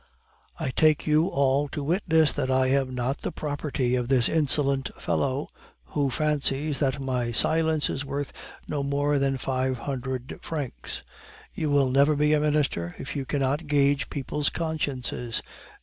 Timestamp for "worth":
8.03-8.33